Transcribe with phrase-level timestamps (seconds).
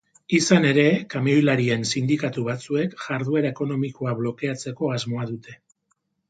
[0.35, 5.59] Izan ere, kamioilarien sindikatu batzuek jarduera ekonomikoa blokeatzeko asmoa dute.